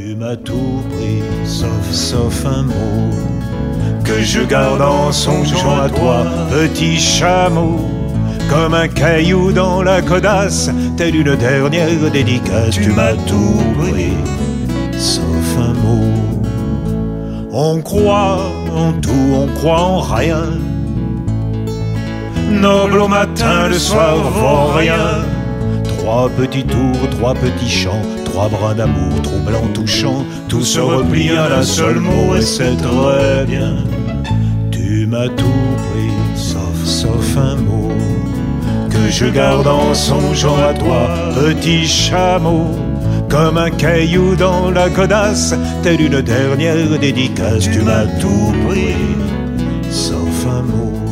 [0.00, 3.10] Tu m'as tout pris, sauf, sauf un mot
[4.04, 7.80] que je garde en songeant à toi, petit chameau.
[8.48, 14.12] Comme un caillou dans la codasse, telle une dernière dédicace, tu m'as tout pris,
[14.96, 16.14] sauf un mot.
[17.50, 18.38] On croit
[18.76, 20.44] en tout, on croit en rien.
[22.52, 24.14] Noble au matin, le soir,
[24.76, 25.24] rien.
[26.10, 31.58] Trois petits tours, trois petits chants, trois brins d'amour, troublants, touchants, tout se replie à
[31.58, 33.76] un seul mot et c'est très bien.
[34.70, 37.92] Tu m'as tout pris, sauf, sauf un mot
[38.88, 42.68] que je garde en songeant à toi, petit chameau.
[43.28, 48.96] Comme un caillou dans la codasse, telle une dernière dédicace, tu m'as tout pris,
[49.90, 51.07] sauf un mot.